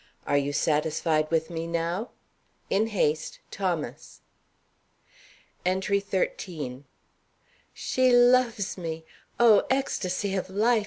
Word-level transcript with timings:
Are 0.25 0.35
you 0.35 0.51
satisfied 0.51 1.29
with 1.29 1.51
me 1.51 1.67
now? 1.67 2.09
In 2.71 2.87
haste, 2.87 3.37
THOMAS. 3.51 4.21
ENTRY 5.63 5.99
XIII. 5.99 6.85
She 7.71 8.11
loves 8.11 8.79
me. 8.79 9.05
Oh, 9.39 9.63
ecstasy 9.69 10.33
of 10.33 10.49
life! 10.49 10.79